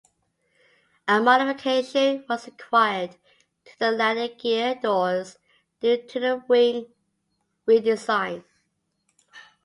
A 1.07 1.19
modification 1.21 2.25
was 2.27 2.47
required 2.47 3.17
to 3.65 3.71
the 3.77 3.91
landing 3.91 4.35
gear 4.35 4.73
doors 4.73 5.37
due 5.79 6.01
to 6.07 6.19
the 6.19 6.43
wing 6.47 6.87
redesign. 7.67 8.43